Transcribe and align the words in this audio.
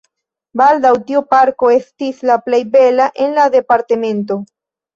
Baldaŭ 0.61 0.93
tiu 1.09 1.21
parko 1.33 1.69
estis 1.75 2.25
la 2.31 2.39
plej 2.47 2.63
bela 2.79 3.09
en 3.27 3.39
la 3.39 3.49
departemento. 3.61 4.43